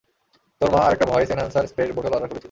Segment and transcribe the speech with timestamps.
[0.61, 2.39] তোর মা আরেকটা ভয়েস এনহ্যান্সার স্প্রের বোতল অর্ডার করেছিল।